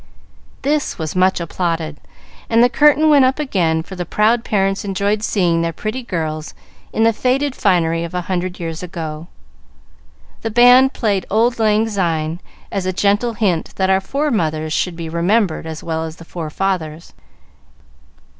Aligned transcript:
This 0.63 0.97
was 0.97 1.15
much 1.15 1.39
applauded, 1.39 1.97
and 2.49 2.63
the 2.63 2.69
curtain 2.69 3.07
went 3.07 3.23
up 3.23 3.37
again, 3.37 3.83
for 3.83 3.95
the 3.95 4.03
proud 4.03 4.43
parents 4.43 4.83
enjoyed 4.83 5.21
seeing 5.21 5.61
their 5.61 5.71
pretty 5.71 6.01
girls 6.01 6.55
in 6.91 7.03
the 7.03 7.13
faded 7.13 7.53
finery 7.53 8.03
of 8.03 8.15
a 8.15 8.21
hundred 8.21 8.59
years 8.59 8.81
ago. 8.81 9.27
The 10.41 10.49
band 10.49 10.93
played 10.93 11.27
"Auld 11.29 11.59
Lang 11.59 11.87
Syne," 11.87 12.41
as 12.71 12.87
a 12.87 12.91
gentle 12.93 13.33
hint 13.35 13.75
that 13.75 13.91
our 13.91 14.01
fore 14.01 14.31
mothers 14.31 14.73
should 14.73 14.95
be 14.95 15.07
remembered 15.07 15.67
as 15.67 15.83
well 15.83 16.03
as 16.05 16.15
the 16.15 16.25
fore 16.25 16.49
fathers. 16.49 17.13